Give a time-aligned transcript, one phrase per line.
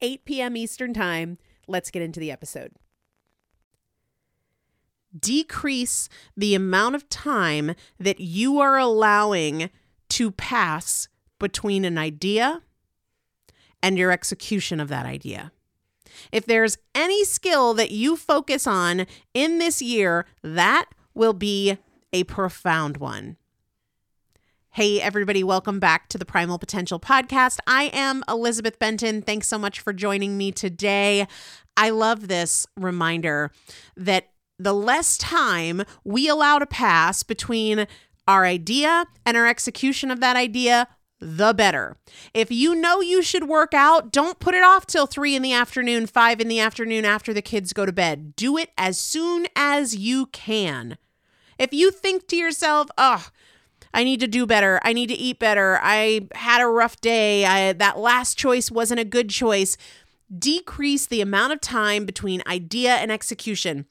[0.00, 0.56] 8 p.m.
[0.56, 1.38] Eastern Time.
[1.66, 2.72] Let's get into the episode
[5.18, 9.70] decrease the amount of time that you are allowing
[10.08, 11.08] to pass
[11.38, 12.62] between an idea
[13.82, 15.52] and your execution of that idea.
[16.32, 21.78] If there's any skill that you focus on in this year, that will be
[22.12, 23.36] a profound one.
[24.76, 27.60] Hey, everybody, welcome back to the Primal Potential Podcast.
[27.66, 29.22] I am Elizabeth Benton.
[29.22, 31.26] Thanks so much for joining me today.
[31.78, 33.52] I love this reminder
[33.96, 37.86] that the less time we allow to pass between
[38.28, 40.88] our idea and our execution of that idea,
[41.20, 41.96] the better.
[42.34, 45.54] If you know you should work out, don't put it off till three in the
[45.54, 48.36] afternoon, five in the afternoon after the kids go to bed.
[48.36, 50.98] Do it as soon as you can.
[51.58, 53.28] If you think to yourself, oh,
[53.96, 54.78] I need to do better.
[54.84, 55.80] I need to eat better.
[55.82, 57.46] I had a rough day.
[57.46, 59.78] I, that last choice wasn't a good choice.
[60.38, 63.86] Decrease the amount of time between idea and execution.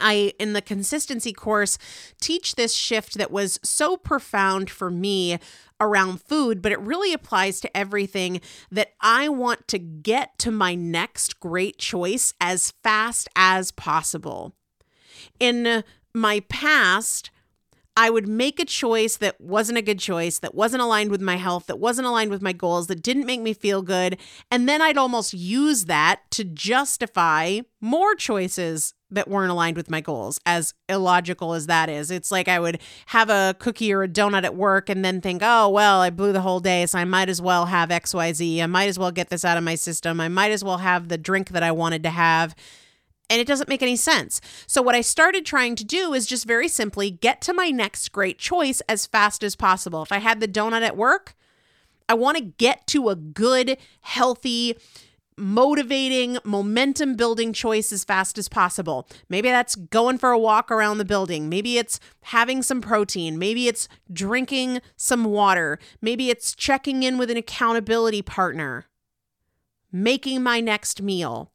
[0.00, 1.76] I, in the consistency course,
[2.22, 5.38] teach this shift that was so profound for me
[5.78, 8.40] around food, but it really applies to everything
[8.70, 14.54] that I want to get to my next great choice as fast as possible.
[15.38, 15.84] In
[16.14, 17.30] my past,
[18.00, 21.34] I would make a choice that wasn't a good choice, that wasn't aligned with my
[21.34, 24.18] health, that wasn't aligned with my goals, that didn't make me feel good.
[24.52, 30.00] And then I'd almost use that to justify more choices that weren't aligned with my
[30.00, 32.12] goals, as illogical as that is.
[32.12, 35.42] It's like I would have a cookie or a donut at work and then think,
[35.44, 38.62] oh, well, I blew the whole day, so I might as well have XYZ.
[38.62, 40.20] I might as well get this out of my system.
[40.20, 42.54] I might as well have the drink that I wanted to have
[43.30, 44.40] and it doesn't make any sense.
[44.66, 48.10] So, what I started trying to do is just very simply get to my next
[48.10, 50.02] great choice as fast as possible.
[50.02, 51.34] If I had the donut at work,
[52.08, 54.76] I want to get to a good, healthy,
[55.36, 59.08] motivating, momentum building choice as fast as possible.
[59.28, 61.48] Maybe that's going for a walk around the building.
[61.48, 63.38] Maybe it's having some protein.
[63.38, 65.78] Maybe it's drinking some water.
[66.00, 68.86] Maybe it's checking in with an accountability partner,
[69.92, 71.52] making my next meal.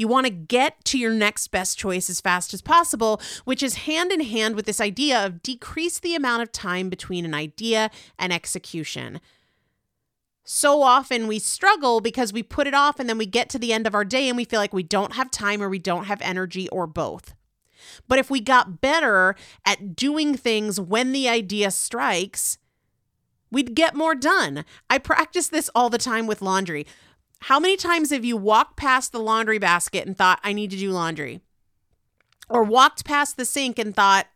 [0.00, 3.74] You want to get to your next best choice as fast as possible, which is
[3.74, 7.90] hand in hand with this idea of decrease the amount of time between an idea
[8.18, 9.20] and execution.
[10.42, 13.74] So often we struggle because we put it off and then we get to the
[13.74, 16.04] end of our day and we feel like we don't have time or we don't
[16.04, 17.34] have energy or both.
[18.08, 19.36] But if we got better
[19.66, 22.56] at doing things when the idea strikes,
[23.50, 24.64] we'd get more done.
[24.88, 26.86] I practice this all the time with laundry.
[27.44, 30.76] How many times have you walked past the laundry basket and thought, I need to
[30.76, 31.40] do laundry?
[32.48, 34.26] Or walked past the sink and thought,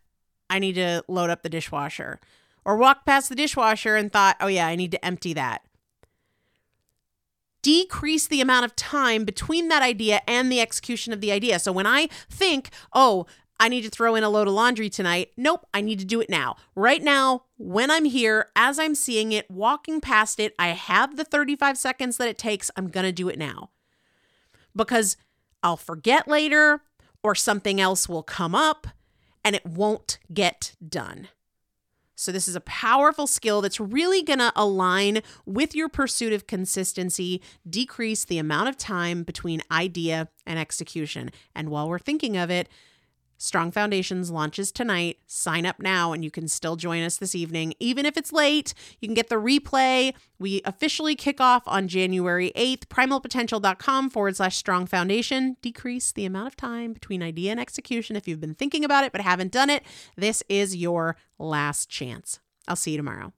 [0.49, 2.19] I need to load up the dishwasher?
[2.65, 5.61] Or walked past the dishwasher and thought, oh, yeah, I need to empty that.
[7.61, 11.59] Decrease the amount of time between that idea and the execution of the idea.
[11.59, 13.27] So when I think, oh,
[13.59, 15.31] I need to throw in a load of laundry tonight.
[15.37, 16.57] Nope, I need to do it now.
[16.75, 21.23] Right now, when I'm here, as I'm seeing it, walking past it, I have the
[21.23, 22.69] 35 seconds that it takes.
[22.75, 23.69] I'm going to do it now.
[24.75, 25.15] Because
[25.63, 26.81] I'll forget later
[27.23, 28.87] or something else will come up
[29.43, 31.29] and it won't get done.
[32.17, 36.47] So, this is a powerful skill that's really going to align with your pursuit of
[36.47, 41.29] consistency, decrease the amount of time between idea and execution.
[41.53, 42.69] And while we're thinking of it,
[43.37, 45.17] Strong Foundations launches tonight.
[45.27, 47.73] Sign up now and you can still join us this evening.
[47.79, 50.13] Even if it's late, you can get the replay.
[50.39, 52.85] We officially kick off on January 8th.
[52.87, 55.57] Primalpotential.com forward slash strong foundation.
[55.61, 58.15] Decrease the amount of time between idea and execution.
[58.15, 59.83] If you've been thinking about it but haven't done it,
[60.15, 62.39] this is your last chance.
[62.67, 63.33] I'll see you tomorrow.